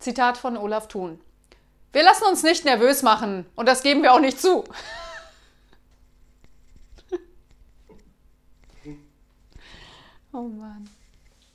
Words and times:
Zitat 0.00 0.36
von 0.36 0.56
Olaf 0.56 0.88
Thun. 0.88 1.20
Wir 1.92 2.02
lassen 2.02 2.24
uns 2.24 2.42
nicht 2.42 2.64
nervös 2.64 3.02
machen 3.02 3.46
und 3.54 3.66
das 3.66 3.82
geben 3.82 4.02
wir 4.02 4.12
auch 4.12 4.20
nicht 4.20 4.40
zu. 4.40 4.64
oh 10.32 10.42
Mann. 10.42 10.88